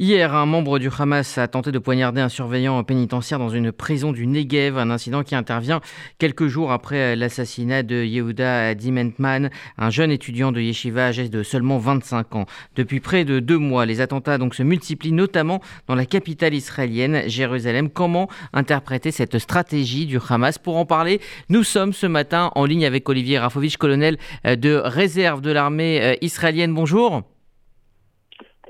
Hier, 0.00 0.32
un 0.32 0.46
membre 0.46 0.78
du 0.78 0.90
Hamas 0.96 1.38
a 1.38 1.48
tenté 1.48 1.72
de 1.72 1.78
poignarder 1.80 2.20
un 2.20 2.28
surveillant 2.28 2.84
pénitentiaire 2.84 3.40
dans 3.40 3.48
une 3.48 3.72
prison 3.72 4.12
du 4.12 4.28
Negev, 4.28 4.78
un 4.78 4.90
incident 4.90 5.24
qui 5.24 5.34
intervient 5.34 5.80
quelques 6.18 6.46
jours 6.46 6.70
après 6.70 7.16
l'assassinat 7.16 7.82
de 7.82 8.04
Yehuda 8.04 8.76
Dimentman, 8.76 9.50
un 9.76 9.90
jeune 9.90 10.12
étudiant 10.12 10.52
de 10.52 10.60
yeshiva 10.60 11.06
âgé 11.06 11.28
de 11.28 11.42
seulement 11.42 11.78
25 11.78 12.36
ans. 12.36 12.46
Depuis 12.76 13.00
près 13.00 13.24
de 13.24 13.40
deux 13.40 13.58
mois, 13.58 13.86
les 13.86 14.00
attentats 14.00 14.38
donc 14.38 14.54
se 14.54 14.62
multiplient, 14.62 15.10
notamment 15.10 15.60
dans 15.88 15.96
la 15.96 16.06
capitale 16.06 16.54
israélienne, 16.54 17.24
Jérusalem. 17.26 17.90
Comment 17.90 18.28
interpréter 18.52 19.10
cette 19.10 19.40
stratégie 19.40 20.06
du 20.06 20.20
Hamas? 20.28 20.58
Pour 20.58 20.76
en 20.76 20.86
parler, 20.86 21.20
nous 21.48 21.64
sommes 21.64 21.92
ce 21.92 22.06
matin 22.06 22.52
en 22.54 22.66
ligne 22.66 22.86
avec 22.86 23.08
Olivier 23.08 23.40
Rafovitch, 23.40 23.78
colonel 23.78 24.16
de 24.44 24.74
réserve 24.76 25.40
de 25.40 25.50
l'armée 25.50 26.16
israélienne. 26.20 26.72
Bonjour. 26.72 27.24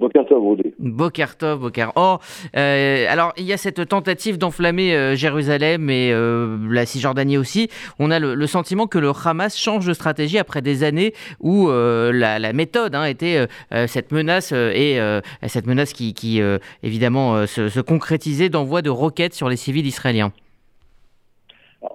Bokertov, 0.00 1.60
Boker. 1.60 1.92
Oh, 1.96 2.16
euh, 2.56 3.06
alors 3.08 3.32
il 3.36 3.44
y 3.44 3.52
a 3.52 3.56
cette 3.56 3.88
tentative 3.88 4.38
d'enflammer 4.38 4.94
euh, 4.94 5.14
Jérusalem 5.14 5.90
et 5.90 6.12
euh, 6.12 6.56
la 6.70 6.86
Cisjordanie 6.86 7.36
aussi. 7.36 7.68
On 7.98 8.10
a 8.10 8.18
le, 8.18 8.46
sentiment 8.46 8.86
que 8.86 8.98
le 8.98 9.10
Hamas 9.10 9.58
change 9.58 9.86
de 9.86 9.92
stratégie 9.92 10.38
après 10.38 10.62
des 10.62 10.84
années 10.84 11.12
où 11.40 11.68
la, 11.68 12.52
méthode 12.52 12.94
hein, 12.94 13.04
était 13.04 13.46
cette 13.86 14.10
menace 14.10 14.52
et 14.52 14.98
cette 15.46 15.66
menace 15.66 15.92
qui, 15.92 16.40
évidemment 16.82 17.46
se, 17.46 17.80
concrétisait 17.80 18.48
d'envoi 18.48 18.80
de 18.82 18.90
roquettes 18.90 19.34
sur 19.34 19.48
les 19.48 19.56
civils 19.56 19.86
israéliens. 19.86 20.32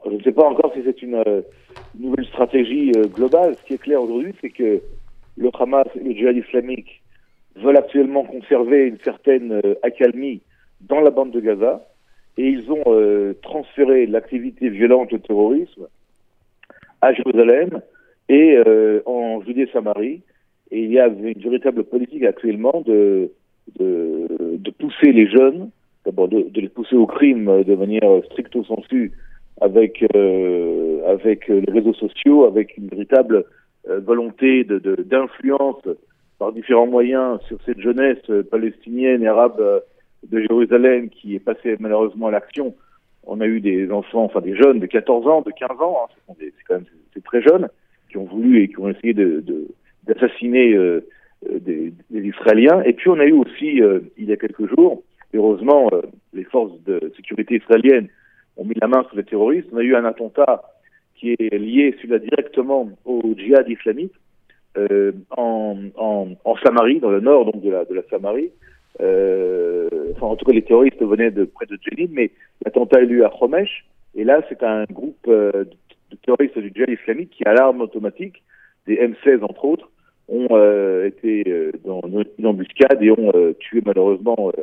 je 0.06 0.16
ne 0.16 0.22
sais 0.22 0.32
pas 0.32 0.46
encore 0.46 0.72
si 0.76 0.82
c'est 0.86 1.02
une, 1.02 1.24
nouvelle 2.00 2.26
stratégie 2.26 2.92
globale. 3.14 3.56
Ce 3.56 3.68
qui 3.68 3.74
est 3.74 3.78
clair 3.78 4.02
aujourd'hui, 4.02 4.34
c'est 4.42 4.50
que 4.50 4.82
le 5.38 5.50
Hamas 5.60 5.88
et 5.96 6.04
le 6.04 6.14
djihad 6.14 6.38
islamique 6.38 7.03
veulent 7.56 7.78
actuellement 7.78 8.24
conserver 8.24 8.88
une 8.88 8.98
certaine 9.00 9.52
euh, 9.52 9.76
accalmie 9.84 10.42
dans 10.82 11.02
la 11.02 11.12
bande 11.12 11.32
de 11.32 11.40
Gaza 11.40 11.86
et 12.38 12.48
ils 12.48 12.72
ont 12.72 12.84
euh, 12.88 13.34
transféré 13.42 14.06
l'activité 14.08 14.70
violente 14.70 15.14
au 15.14 15.18
terrorisme 15.20 15.88
à 17.02 17.14
Jérusalem 17.14 17.82
et 18.30 18.56
euh, 18.56 19.02
en 19.06 19.42
Judée-Samarie. 19.42 20.22
Et 20.72 20.84
il 20.84 20.92
y 20.92 21.00
a 21.00 21.08
une 21.08 21.34
véritable 21.34 21.84
politique 21.84 22.24
actuellement 22.24 22.82
de, 22.86 23.30
de, 23.80 24.28
de 24.58 24.72
pousser 24.72 25.12
les 25.12 25.28
jeunes, 25.28 25.70
d'abord 26.06 26.28
de, 26.28 26.50
de, 26.50 26.62
les 26.62 26.70
pousser 26.70 26.96
au 26.96 27.06
crime 27.06 27.64
de 27.64 27.76
manière 27.76 28.24
stricto 28.26 28.64
sensu 28.64 29.12
avec, 29.62 30.04
avec 31.06 31.48
les 31.48 31.72
réseaux 31.72 31.94
sociaux, 31.94 32.46
avec 32.46 32.76
une 32.78 32.88
véritable 32.88 33.46
volonté 33.86 34.64
d'influence 34.64 35.84
par 36.40 36.52
différents 36.52 36.88
moyens 36.88 37.40
sur 37.48 37.58
cette 37.66 37.80
jeunesse 37.80 38.18
euh, 38.30 38.44
palestinienne 38.44 39.24
et 39.24 39.28
arabe 39.28 39.60
euh, 39.60 39.80
de 40.30 40.40
Jérusalem 40.40 41.10
qui 41.10 41.36
est 41.36 41.40
passée 41.40 41.76
malheureusement 41.80 42.28
à 42.28 42.32
l'action. 42.32 42.76
On 43.26 43.40
a 43.42 43.46
eu 43.46 43.62
des 43.62 43.92
enfants, 43.92 44.26
enfin 44.26 44.42
des 44.42 44.56
jeunes 44.56 44.80
de 44.80 44.86
14 44.86 45.28
ans, 45.28 45.42
de 45.42 45.52
15 45.52 45.70
ans, 45.80 46.08
hein, 46.30 46.34
c'est 46.40 46.52
quand 46.68 46.76
même 46.76 46.86
c'est 47.14 47.24
très 47.24 47.42
jeunes, 47.42 47.70
qui 48.10 48.18
ont 48.18 48.26
voulu 48.26 48.62
et 48.62 48.68
qui 48.68 48.80
ont 48.80 48.90
essayé 48.90 49.14
de, 49.14 49.44
d'assassiner 50.04 50.74
euh, 50.74 51.02
des, 51.50 51.94
Israéliens. 52.12 52.82
Et 52.84 52.94
puis 52.94 53.10
on 53.10 53.20
a 53.20 53.26
eu 53.26 53.34
aussi, 53.34 53.82
il 54.18 54.26
y 54.26 54.32
a 54.32 54.38
quelques 54.38 54.68
jours, 54.76 55.04
heureusement, 55.34 55.90
les 56.34 56.44
forces 56.46 56.82
de 56.86 57.12
sécurité 57.16 57.56
israéliennes 57.56 58.08
ont 58.58 58.66
mis 58.66 58.76
la 58.82 58.88
main 58.88 59.04
sur 59.08 59.18
les 59.18 59.24
terroristes. 59.24 59.68
On 59.72 59.78
a 59.78 59.84
eu 59.84 59.96
un 59.96 60.06
attentat 60.06 60.64
qui 61.16 61.32
est 61.32 61.58
lié 61.58 61.96
celui-là 61.98 62.20
directement 62.20 62.90
au 63.06 63.22
djihad 63.38 63.70
islamique 63.70 64.14
euh, 64.78 65.12
en, 65.38 66.56
Samarie, 66.64 67.00
dans 67.00 67.10
le 67.10 67.20
nord 67.20 67.46
donc 67.46 67.62
de 67.62 67.70
la, 67.70 67.86
de 67.86 67.94
la 67.94 68.04
Samarie. 68.10 68.52
Euh, 69.02 69.90
en 70.22 70.36
tout 70.36 70.46
cas, 70.46 70.54
les 70.54 70.62
terroristes 70.62 71.02
venaient 71.02 71.32
de 71.32 71.46
près 71.46 71.66
de 71.66 71.78
Jenin, 71.82 72.10
mais 72.12 72.32
l'attentat 72.64 73.00
a 73.00 73.02
eu 73.02 73.08
lieu 73.08 73.26
à 73.26 73.32
Homesh. 73.42 73.86
Et 74.16 74.24
là, 74.24 74.42
c'est 74.50 74.64
un 74.64 74.86
groupe 74.86 75.26
euh, 75.28 75.66
de 76.12 76.18
terroristes 76.24 76.58
du 76.58 76.72
djihad 76.74 76.90
islamique 76.90 77.32
qui, 77.32 77.44
à 77.46 77.54
l'arme 77.54 77.82
automatique, 77.82 78.44
des 78.88 78.96
M16 78.96 79.44
entre 79.44 79.66
autres, 79.66 79.90
ont 80.30 80.48
été 81.06 81.44
dans 81.84 82.02
une 82.38 82.46
embuscade 82.46 83.04
et 83.04 83.12
ont 83.12 83.32
tué 83.60 83.82
malheureusement 83.86 84.54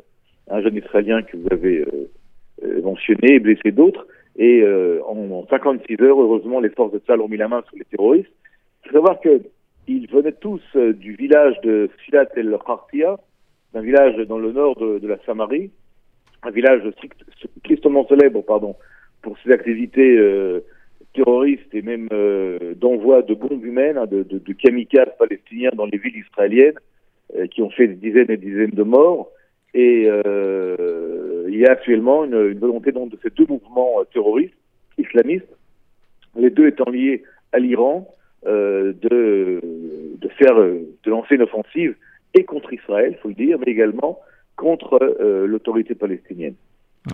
un 0.49 0.63
jeune 0.63 0.77
Israélien 0.77 1.23
que 1.23 1.37
vous 1.37 1.49
avez 1.51 1.85
mentionné 2.83 3.35
et 3.35 3.39
blessé 3.41 3.71
d'autres. 3.71 4.07
Et 4.39 4.65
en, 5.07 5.31
en, 5.31 5.47
56 5.51 6.01
heures, 6.01 6.21
heureusement, 6.21 6.61
les 6.61 6.71
forces 6.71 6.93
de 6.93 6.99
Tzal 7.01 7.21
ont 7.21 7.29
mis 7.29 7.37
la 7.37 7.49
main 7.49 7.63
sur 7.69 7.77
les 7.77 7.85
terroristes. 7.85 8.33
Il 8.85 8.89
faut 8.89 8.95
savoir 8.95 9.21
que 9.21 9.43
ils 9.91 10.09
venaient 10.09 10.33
tous 10.33 10.63
euh, 10.77 10.93
du 10.93 11.15
village 11.15 11.61
de 11.63 11.91
Silat 12.05 12.29
el 12.37 12.57
Khartia, 12.65 13.19
un 13.75 13.81
village 13.83 14.17
dans 14.29 14.39
le 14.39 14.53
nord 14.53 14.77
de, 14.77 15.07
la 15.07 15.19
Samarie, 15.27 15.71
un 16.43 16.51
village 16.51 16.83
tristement 17.65 18.07
célèbre 18.07 18.43
pardon, 18.43 18.77
pour 19.23 19.37
ses 19.41 19.51
activités 19.51 20.17
euh, 20.17 20.61
terroristes 21.13 21.75
et 21.75 21.83
même 21.83 22.09
euh, 22.13 22.75
d'envoi 22.77 23.23
de 23.23 23.35
bombes 23.35 23.65
humaines, 23.65 23.99
hein, 23.99 24.07
de, 24.07 24.23
de, 24.23 24.53
kamikazes 24.53 25.17
palestiniens 25.19 25.73
dans 25.75 25.87
les 25.87 25.99
villes 25.99 26.19
israéliennes, 26.19 26.79
qui 27.53 27.63
ont 27.63 27.71
fait 27.71 27.87
des 27.87 27.95
dizaines 27.95 28.31
et 28.31 28.37
des 28.37 28.47
dizaines 28.51 28.71
de 28.71 28.83
morts. 28.83 29.31
Et 29.73 30.03
il 30.03 31.57
y 31.57 31.65
a 31.65 31.71
actuellement 31.71 32.25
une, 32.25 32.59
volonté 32.59 32.91
de 32.91 33.19
ces 33.23 33.31
deux 33.31 33.47
mouvements 33.47 34.03
terroristes 34.13 34.55
islamistes, 34.99 35.47
les 36.37 36.51
deux 36.51 36.67
étant 36.67 36.91
liés 36.91 37.23
à 37.53 37.61
l'Iran, 37.61 38.13
euh, 38.47 38.95
de, 39.03 39.61
de 40.17 40.29
faire, 40.39 40.59
euh, 40.59 40.81
de 41.05 41.11
lancer 41.11 41.35
une 41.35 41.43
offensive 41.43 41.95
et 42.33 42.45
contre 42.45 42.73
Israël, 42.73 43.19
faut 43.21 43.29
le 43.29 43.35
dire, 43.35 43.59
mais 43.59 43.71
également 43.71 44.19
contre 44.57 44.99
euh, 45.03 45.47
l'autorité 45.47 45.95
palestinienne. 45.95 46.55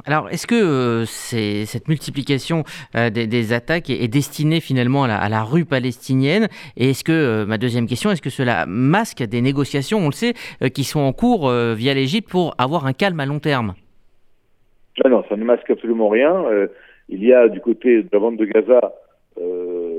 Alors, 0.05 0.29
est-ce 0.31 0.47
que 0.47 1.05
cette 1.07 1.89
multiplication 1.89 2.63
des, 2.95 3.53
attaques 3.53 3.91
est, 3.91 4.09
destinée 4.09 4.61
finalement 4.61 5.05
à 5.05 5.29
la, 5.29 5.43
rue 5.43 5.65
palestinienne? 5.65 6.49
Et 6.77 6.91
est-ce 6.91 7.03
que, 7.03 7.45
ma 7.45 7.57
deuxième 7.57 7.87
question, 7.87 8.11
est-ce 8.11 8.23
que 8.23 8.31
cela 8.31 8.67
masque 8.67 9.23
des 9.23 9.41
négociations, 9.41 9.99
on 9.99 10.07
le 10.07 10.13
sait, 10.13 10.35
qui 10.71 10.83
sont 10.83 10.99
en 10.99 11.13
cours 11.13 11.49
via 11.51 11.95
l'Égypte 11.95 12.29
pour 12.29 12.57
avoir 12.59 12.87
un 12.87 12.93
calme 12.95 13.21
à 13.21 13.27
long 13.27 13.39
terme? 13.39 13.75
Non, 15.05 15.11
non, 15.11 15.25
ça 15.29 15.37
ne 15.37 15.45
masque 15.45 15.71
absolument 15.71 16.09
rien. 16.09 16.45
il 17.09 17.25
y 17.25 17.33
a 17.33 17.49
du 17.49 17.61
côté 17.61 18.03
de 18.03 18.09
la 18.13 18.19
bande 18.19 18.39
de 18.39 18.45
Gaza 18.45 18.93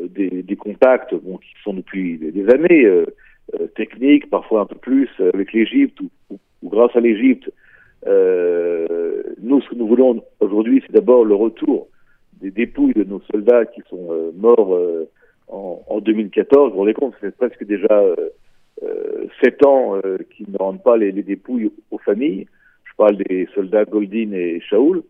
des, 0.09 0.55
contacts 0.55 1.09
qui 1.11 1.63
sont 1.63 1.73
depuis 1.73 2.17
des, 2.17 2.49
années 2.49 2.85
euh, 2.85 3.05
euh, 3.59 3.67
techniques, 3.75 4.29
parfois 4.29 4.61
un 4.61 4.65
peu 4.65 4.75
plus 4.75 5.09
avec 5.19 5.53
l'Égypte 5.53 5.99
ou, 6.01 6.39
grâce 6.63 6.95
à 6.95 6.99
l'Égypte. 6.99 7.51
Euh, 8.05 9.23
nous, 9.41 9.61
ce 9.61 9.69
que 9.69 9.75
nous 9.75 9.87
voulons 9.87 10.23
aujourd'hui, 10.39 10.83
c'est 10.85 10.93
d'abord 10.93 11.25
le 11.25 11.35
retour 11.35 11.87
des 12.41 12.51
dépouilles 12.51 12.93
de 12.93 13.03
nos 13.03 13.21
soldats 13.31 13.65
qui 13.65 13.81
sont 13.89 14.07
euh, 14.11 14.31
morts 14.35 14.75
euh, 14.75 15.09
en, 15.47 15.81
en, 15.87 15.99
2014. 15.99 16.69
Vous 16.69 16.73
vous 16.73 16.79
rendez 16.79 16.93
compte, 16.93 17.15
c'est 17.21 17.35
presque 17.35 17.63
déjà 17.63 18.05
sept 19.41 19.65
ans 19.65 19.99
qu'ils 20.35 20.51
ne 20.51 20.57
rendent 20.57 20.83
pas 20.83 20.97
les, 20.97 21.11
les, 21.11 21.23
dépouilles 21.23 21.71
aux 21.89 21.97
familles. 21.97 22.45
Je 22.83 22.91
parle 22.95 23.17
des 23.17 23.47
soldats 23.55 23.85
Goldin 23.85 24.31
et 24.33 24.59
Shaoul. 24.61 25.01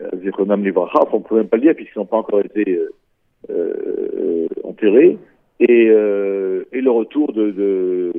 Euh, 0.00 0.08
on 0.12 0.16
ne 0.16 1.22
peut 1.22 1.36
même 1.36 1.48
pas 1.48 1.56
le 1.56 1.62
dire 1.62 1.74
puisqu'ils 1.74 1.98
n'ont 1.98 2.06
pas 2.06 2.16
encore 2.16 2.40
été 2.40 2.68
euh, 2.68 2.92
enterrés, 4.62 5.18
et, 5.60 5.88
euh, 5.88 6.64
et 6.72 6.80
le 6.80 6.90
retour 6.90 7.32
de, 7.32 7.50
de, 7.50 8.12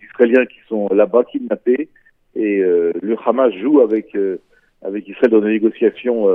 d'Israéliens 0.00 0.46
qui 0.46 0.58
sont 0.68 0.88
là-bas 0.88 1.24
kidnappés. 1.24 1.88
Et 2.34 2.60
euh, 2.60 2.92
le 3.00 3.16
Hamas 3.24 3.52
joue 3.54 3.80
avec, 3.80 4.16
avec 4.82 5.08
Israël 5.08 5.30
dans 5.30 5.40
des 5.40 5.50
négociations 5.50 6.28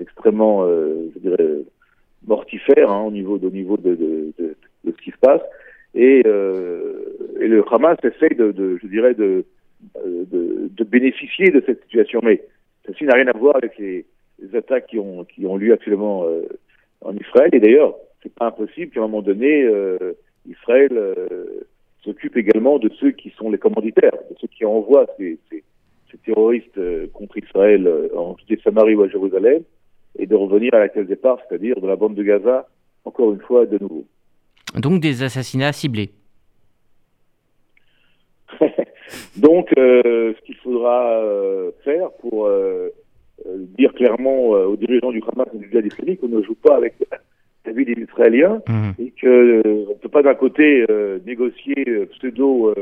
extrêmement, 0.00 0.66
je 0.66 1.18
dirais, 1.18 1.58
mortifères 2.26 2.90
hein, 2.90 3.04
au 3.04 3.10
niveau, 3.10 3.38
au 3.38 3.50
niveau 3.50 3.76
de, 3.76 3.94
de, 3.94 4.32
de, 4.38 4.56
de, 4.84 4.92
ce 4.92 5.02
qui 5.02 5.10
se 5.10 5.18
passe. 5.18 5.42
Et, 5.94 6.20
et 6.20 7.48
le 7.48 7.64
Hamas 7.70 7.98
essaye 8.02 8.36
de, 8.36 8.52
de 8.52 8.78
je 8.82 8.86
dirais, 8.88 9.14
de, 9.14 9.44
de, 10.04 10.68
de, 10.70 10.84
bénéficier 10.84 11.50
de 11.50 11.62
cette 11.64 11.82
situation. 11.82 12.20
Mais 12.22 12.42
ceci 12.86 13.04
n'a 13.04 13.14
rien 13.14 13.28
à 13.28 13.36
voir 13.36 13.56
avec 13.56 13.78
les, 13.78 14.04
les 14.40 14.56
attaques 14.56 14.86
qui 14.86 14.98
ont, 14.98 15.24
qui 15.24 15.46
ont 15.46 15.56
lieu 15.56 15.72
actuellement 15.72 16.24
euh, 16.26 16.42
en 17.00 17.16
Israël. 17.16 17.50
Et 17.52 17.60
d'ailleurs, 17.60 17.94
c'est 18.22 18.34
pas 18.34 18.46
impossible 18.46 18.92
qu'à 18.92 19.00
un 19.00 19.04
moment 19.04 19.22
donné, 19.22 19.62
euh, 19.62 20.14
Israël 20.48 20.90
euh, 20.92 21.66
s'occupe 22.02 22.36
également 22.36 22.78
de 22.78 22.90
ceux 23.00 23.12
qui 23.12 23.30
sont 23.30 23.50
les 23.50 23.58
commanditaires, 23.58 24.12
de 24.30 24.36
ceux 24.40 24.48
qui 24.48 24.64
envoient 24.64 25.06
ces, 25.16 25.38
ces, 25.50 25.62
ces 26.10 26.18
terroristes 26.18 26.78
euh, 26.78 27.06
contre 27.12 27.38
Israël 27.38 27.88
en 28.16 28.36
Samarie 28.64 28.94
ou 28.94 29.02
à 29.02 29.08
Jérusalem, 29.08 29.62
et 30.18 30.26
de 30.26 30.34
revenir 30.34 30.74
à 30.74 30.80
la 30.80 30.88
case 30.88 31.06
départ, 31.06 31.38
c'est-à-dire 31.48 31.80
de 31.80 31.86
la 31.86 31.96
bande 31.96 32.14
de 32.14 32.22
Gaza, 32.22 32.66
encore 33.04 33.32
une 33.32 33.40
fois, 33.40 33.66
de 33.66 33.78
nouveau. 33.78 34.04
Donc 34.76 35.00
des 35.00 35.22
assassinats 35.22 35.72
ciblés. 35.72 36.10
Donc, 39.36 39.70
ce 39.76 40.40
qu'il 40.42 40.56
faudra 40.56 41.22
faire 41.84 42.10
pour 42.20 42.50
dire 43.46 43.92
clairement 43.94 44.50
aux 44.50 44.76
dirigeants 44.76 45.12
du 45.12 45.22
Hamas 45.32 45.48
et 45.54 45.58
du 45.58 45.68
djihad 45.68 45.86
islamique 45.86 46.20
qu'on 46.20 46.28
ne 46.28 46.42
joue 46.42 46.54
pas 46.54 46.76
avec 46.76 46.94
la 47.66 47.72
vie 47.72 47.84
des 47.84 48.00
Israéliens 48.00 48.60
mmh. 48.68 48.90
et 48.98 49.12
qu'on 49.20 49.28
ne 49.28 49.94
peut 50.00 50.08
pas 50.08 50.22
d'un 50.22 50.34
côté 50.34 50.84
négocier 51.26 52.06
pseudo 52.12 52.74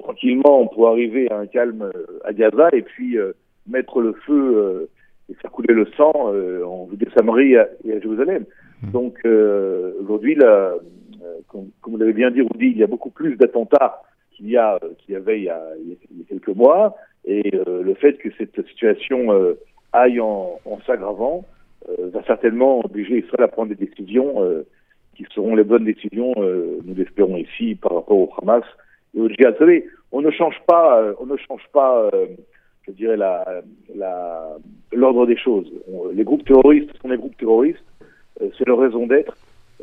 tranquillement 0.00 0.66
pour 0.66 0.88
arriver 0.88 1.30
à 1.30 1.38
un 1.38 1.46
calme 1.46 1.90
à 2.24 2.32
Gaza 2.32 2.68
et 2.72 2.82
puis 2.82 3.16
mettre 3.66 4.00
le 4.00 4.12
feu 4.26 4.88
et 5.30 5.34
faire 5.34 5.50
couler 5.50 5.74
le 5.74 5.86
sang 5.96 6.12
en 6.14 6.88
de 6.92 7.06
Samarie 7.16 7.52
et 7.52 7.58
à 7.92 8.00
Jérusalem. 8.00 8.44
Mmh. 8.82 8.90
Donc 8.92 9.18
aujourd'hui, 10.00 10.36
comme, 11.48 11.68
comme, 11.80 11.92
vous 11.92 11.98
l'avez 11.98 12.12
bien 12.12 12.30
dit, 12.30 12.40
Rudy, 12.40 12.68
il 12.68 12.78
y 12.78 12.82
a 12.82 12.86
beaucoup 12.88 13.10
plus 13.10 13.36
d'attentats 13.36 14.02
qu'il 14.36 14.50
y 14.50 14.56
a 14.56 14.78
qu'il 14.98 15.14
y 15.14 15.16
avait 15.16 15.38
il 15.38 15.44
y 15.44 15.48
a, 15.48 15.62
il 15.80 15.90
y 15.90 16.22
a, 16.22 16.24
quelques 16.28 16.54
mois 16.54 16.94
et 17.26 17.50
le 17.50 17.94
fait 17.94 18.14
que 18.18 18.28
cette 18.38 18.66
situation 18.68 19.56
aille 19.92 20.20
en, 20.20 20.58
en 20.64 20.78
s'aggravant 20.86 21.44
euh, 21.88 22.10
va 22.12 22.22
certainement 22.24 22.84
obliger 22.84 23.18
Israël 23.18 23.44
à 23.44 23.48
prendre 23.48 23.68
des 23.74 23.86
décisions 23.86 24.42
euh, 24.42 24.66
qui 25.14 25.24
seront 25.34 25.54
les 25.54 25.62
bonnes 25.62 25.84
décisions, 25.84 26.32
euh, 26.38 26.78
nous 26.84 26.94
l'espérons 26.94 27.36
ici, 27.36 27.76
par 27.76 27.94
rapport 27.94 28.18
au 28.18 28.30
Hamas 28.42 28.64
et 29.16 29.20
au 29.20 29.28
djihad. 29.28 29.54
Vous 29.54 29.58
savez, 29.60 29.86
on 30.10 30.20
ne 30.20 30.30
change 30.30 30.56
pas, 30.66 31.14
on 31.20 31.26
ne 31.26 31.36
change 31.36 31.62
pas, 31.72 32.10
je 32.86 32.92
dirais, 32.92 33.16
la, 33.16 33.62
la, 33.94 34.56
l'ordre 34.92 35.26
des 35.26 35.36
choses. 35.36 35.70
les 36.12 36.24
groupes 36.24 36.44
terroristes 36.44 36.90
sont 37.00 37.08
des 37.08 37.16
groupes 37.16 37.36
terroristes, 37.36 37.84
c'est 38.38 38.66
leur 38.66 38.78
raison 38.78 39.06
d'être. 39.06 39.36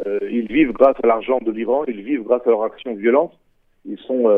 ils 0.06 0.48
vivent 0.48 0.72
grâce 0.72 0.96
à 1.04 1.08
l'argent 1.08 1.40
de 1.40 1.52
l'Iran, 1.52 1.84
ils 1.88 2.02
vivent 2.02 2.24
grâce 2.24 2.46
à 2.46 2.50
leur 2.50 2.64
action 2.64 2.94
violente. 2.96 3.34
Ils 3.86 3.98
sont, 4.00 4.32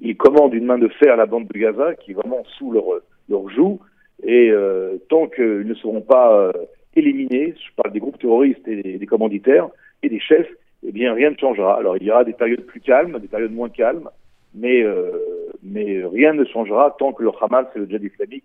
ils 0.00 0.16
commandent 0.16 0.54
une 0.54 0.64
main 0.64 0.78
de 0.78 0.88
fer 0.88 1.12
à 1.12 1.16
la 1.16 1.26
bande 1.26 1.46
de 1.46 1.58
Gaza, 1.58 1.94
qui 1.96 2.12
est 2.12 2.14
vraiment 2.14 2.42
sous 2.58 2.72
leur 2.72 2.84
leur 3.28 3.48
joug. 3.50 3.78
Et 4.22 4.50
tant 5.08 5.26
qu'ils 5.26 5.66
ne 5.66 5.74
seront 5.74 6.00
pas 6.00 6.50
éliminés, 6.96 7.54
je 7.56 7.74
parle 7.76 7.92
des 7.92 8.00
groupes 8.00 8.18
terroristes 8.18 8.66
et 8.66 8.98
des, 8.98 9.06
commanditaires 9.06 9.68
et 10.02 10.08
des 10.08 10.20
chefs, 10.20 10.48
eh 10.86 10.92
bien 10.92 11.14
rien 11.14 11.30
ne 11.30 11.36
changera. 11.36 11.78
Alors 11.78 11.96
il 11.96 12.04
y 12.04 12.10
aura 12.10 12.24
des 12.24 12.32
périodes 12.32 12.64
plus 12.64 12.80
calmes, 12.80 13.18
des 13.18 13.28
périodes 13.28 13.52
moins 13.52 13.68
calmes, 13.68 14.08
mais, 14.54 14.82
euh, 14.82 15.12
mais 15.62 16.02
rien 16.04 16.32
ne 16.32 16.44
changera 16.44 16.96
tant 16.98 17.12
que 17.12 17.22
le 17.22 17.30
Hamas 17.40 17.66
et 17.74 17.78
le 17.80 17.86
djihad 17.86 18.02
islamique 18.02 18.44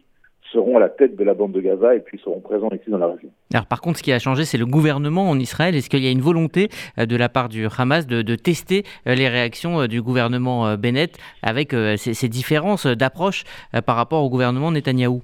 seront 0.52 0.78
à 0.78 0.80
la 0.80 0.90
tête 0.90 1.16
de 1.16 1.24
la 1.24 1.34
bande 1.34 1.52
de 1.52 1.62
Gaza 1.62 1.96
et 1.96 2.00
puis 2.00 2.20
seront 2.20 2.40
présents 2.40 2.70
ici 2.72 2.90
dans 2.90 2.98
la 2.98 3.08
région. 3.08 3.30
Alors 3.54 3.66
par 3.66 3.82
contre, 3.82 3.98
ce 3.98 4.04
qui 4.04 4.12
a 4.12 4.20
changé, 4.20 4.46
c'est 4.46 4.58
le 4.58 4.66
gouvernement 4.66 5.30
en 5.30 5.40
Israël. 5.40 5.76
Est-ce 5.76 5.90
qu'il 5.90 6.04
y 6.04 6.08
a 6.08 6.12
une 6.12 6.22
volonté 6.22 6.70
euh, 6.98 7.06
de 7.06 7.16
la 7.16 7.30
part 7.30 7.50
du 7.50 7.68
Hamas 7.78 8.08
de, 8.08 8.22
de 8.22 8.36
tester 8.36 8.84
euh, 9.08 9.16
les 9.16 9.28
réactions 9.28 9.88
du 9.88 10.02
gouvernement 10.02 10.76
Bennett 10.78 11.18
avec 11.42 11.72
ces, 11.98 12.14
ces 12.14 12.30
différences 12.30 12.86
d'approche 12.88 13.44
par 13.86 13.96
rapport 13.96 14.24
au 14.24 14.30
gouvernement 14.30 14.72
Netanyahou? 14.72 15.22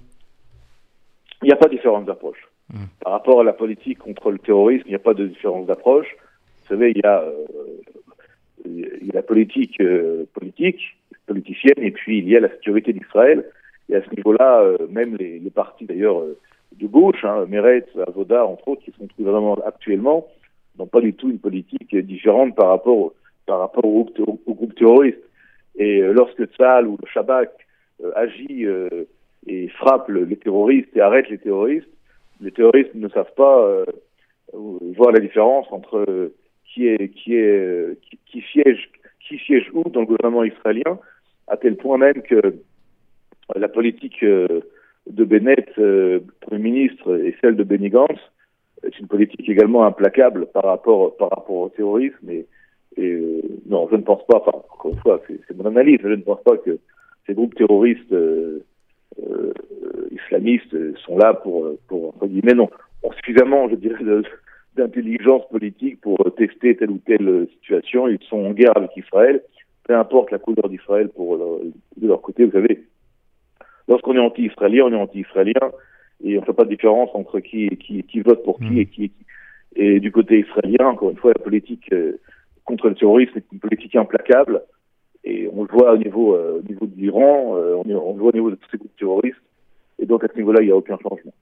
Il 1.43 1.47
n'y 1.47 1.53
a 1.53 1.55
pas 1.55 1.67
de 1.67 1.75
différence 1.75 2.05
d'approche. 2.05 2.47
Par 3.01 3.11
rapport 3.13 3.41
à 3.41 3.43
la 3.43 3.53
politique 3.53 3.99
contre 3.99 4.31
le 4.31 4.37
terrorisme, 4.37 4.83
il 4.85 4.89
n'y 4.89 4.95
a 4.95 4.99
pas 4.99 5.13
de 5.13 5.27
différence 5.27 5.65
d'approche. 5.67 6.07
Vous 6.61 6.67
savez, 6.69 6.91
il 6.95 7.01
y 7.03 7.05
a, 7.05 7.21
euh, 7.21 7.33
il 8.65 9.07
y 9.07 9.09
a 9.09 9.15
la 9.15 9.23
politique 9.23 9.81
euh, 9.81 10.25
politique, 10.33 10.79
politicienne, 11.25 11.79
et 11.79 11.91
puis 11.91 12.19
il 12.19 12.29
y 12.29 12.37
a 12.37 12.39
la 12.39 12.49
sécurité 12.49 12.93
d'Israël. 12.93 13.43
Et 13.91 13.95
à 13.95 14.01
ce 14.03 14.15
niveau-là, 14.15 14.61
euh, 14.61 14.77
même 14.89 15.15
les, 15.17 15.39
partis 15.53 15.85
d'ailleurs 15.85 16.23
de 16.79 16.87
gauche, 16.87 17.23
hein, 17.23 17.45
Meretz, 17.47 17.87
Avoda, 18.07 18.45
entre 18.45 18.67
autres, 18.69 18.81
qui 18.83 18.91
sont 18.91 19.07
gouvernement 19.17 19.55
actuellement, 19.65 20.27
n'ont 20.79 20.87
pas 20.87 21.01
du 21.01 21.13
tout 21.13 21.29
une 21.29 21.39
politique 21.39 21.95
différente 21.95 22.55
par 22.55 22.69
rapport, 22.69 23.13
par 23.45 23.59
rapport 23.59 23.85
au, 23.85 24.09
groupe, 24.47 24.75
terroriste. 24.75 25.19
Et 25.75 25.99
lorsque 26.01 26.45
Tzal 26.45 26.87
ou 26.87 26.97
le 27.01 27.07
Shabak 27.07 27.51
agit 28.15 28.65
et 29.47 29.67
frappe 29.69 30.09
les 30.09 30.37
terroristes 30.37 30.95
et 30.95 31.01
arrête 31.01 31.29
les 31.29 31.37
terroristes, 31.37 31.89
les 32.41 32.51
terroristes 32.51 32.95
ne 32.95 33.09
savent 33.09 33.33
pas 33.35 33.85
euh, 34.53 34.79
voir 34.97 35.11
la 35.11 35.19
différence 35.19 35.67
entre 35.71 35.97
euh, 35.97 36.33
euh, 36.79 37.95
qui, 38.25 38.41
siège 38.51 38.89
qui 39.19 39.37
siège 39.37 39.69
où 39.73 39.87
dans 39.89 40.01
le 40.01 40.05
gouvernement 40.05 40.43
israélien, 40.43 40.99
à 41.47 41.57
tel 41.57 41.75
point 41.75 41.97
même 41.97 42.21
que 42.21 42.55
la 43.55 43.67
politique 43.67 44.23
de 44.23 45.23
Bennett, 45.23 45.69
Premier 46.41 46.61
ministre, 46.61 47.17
et 47.17 47.35
celle 47.41 47.55
de 47.55 47.63
Benny 47.63 47.89
Gantz, 47.89 48.19
est 48.83 48.99
une 48.99 49.07
politique 49.07 49.47
également 49.47 49.85
implacable 49.85 50.47
par 50.47 50.63
rapport 50.63 51.15
par 51.17 51.29
rapport 51.29 51.55
au 51.55 51.69
terrorisme. 51.69 52.29
Et, 52.29 52.45
et 52.97 53.41
non, 53.67 53.87
je 53.91 53.95
ne 53.95 54.01
pense 54.01 54.25
pas. 54.25 54.37
Enfin, 54.37 54.57
encore 54.57 54.91
une 54.91 54.99
fois, 54.99 55.21
c'est 55.27 55.57
mon 55.57 55.65
analyse. 55.65 55.99
Je 56.01 56.07
ne 56.07 56.15
pense 56.17 56.41
pas 56.43 56.57
que 56.57 56.79
ces 57.27 57.33
groupes 57.33 57.55
terroristes 57.55 58.11
euh, 58.11 58.63
islamistes 60.11 60.75
sont 61.05 61.17
là 61.17 61.33
pour, 61.33 61.69
pour 61.87 62.09
entre 62.09 62.27
guillemets, 62.27 62.53
non, 62.53 62.69
ont 63.03 63.11
suffisamment, 63.13 63.69
je 63.69 63.75
dirais, 63.75 64.03
d'intelligence 64.75 65.47
politique 65.49 66.01
pour 66.01 66.17
tester 66.37 66.75
telle 66.75 66.91
ou 66.91 66.99
telle 67.05 67.47
situation. 67.53 68.07
Ils 68.07 68.21
sont 68.29 68.45
en 68.45 68.51
guerre 68.51 68.75
avec 68.75 68.95
Israël, 68.95 69.41
peu 69.83 69.95
importe 69.95 70.31
la 70.31 70.39
couleur 70.39 70.69
d'Israël 70.69 71.09
pour 71.09 71.37
de 71.37 72.07
leur 72.07 72.21
côté. 72.21 72.45
Vous 72.45 72.51
savez, 72.51 72.83
lorsqu'on 73.87 74.15
est 74.15 74.19
anti-israélien, 74.19 74.85
on 74.85 74.93
est 74.93 74.95
anti-israélien 74.95 75.71
et 76.23 76.37
on 76.37 76.41
ne 76.41 76.45
fait 76.45 76.53
pas 76.53 76.65
de 76.65 76.69
différence 76.69 77.09
entre 77.13 77.39
qui, 77.39 77.69
qui, 77.77 78.03
qui 78.03 78.19
vote 78.21 78.43
pour 78.43 78.59
qui 78.59 78.65
hmm. 78.65 78.77
et 78.77 78.85
qui, 78.85 79.11
Et 79.75 79.99
du 79.99 80.11
côté 80.11 80.39
israélien, 80.39 80.87
encore 80.87 81.09
une 81.09 81.17
fois, 81.17 81.33
la 81.35 81.43
politique 81.43 81.91
euh, 81.93 82.19
contre 82.65 82.89
le 82.89 82.95
terrorisme 82.95 83.37
est 83.37 83.45
une 83.51 83.59
politique 83.59 83.95
implacable. 83.95 84.61
Et 85.23 85.49
on 85.53 85.63
le 85.63 85.69
voit 85.71 85.93
au 85.93 85.97
niveau, 85.97 86.35
euh, 86.35 86.59
au 86.59 86.67
niveau 86.67 86.85
de 86.85 86.95
l'Iran, 86.95 87.55
euh, 87.55 87.75
on, 87.75 87.89
on, 87.89 88.13
le 88.13 88.19
voit 88.19 88.29
au 88.29 88.33
niveau 88.33 88.51
de 88.51 88.55
tous 88.55 88.69
ces 88.71 88.77
groupes 88.77 88.95
terroristes. 88.97 89.41
Et 89.99 90.05
donc 90.05 90.23
à 90.23 90.27
ce 90.27 90.37
niveau-là, 90.37 90.61
il 90.61 90.65
n'y 90.65 90.71
a 90.71 90.77
aucun 90.77 90.97
changement. 90.97 91.33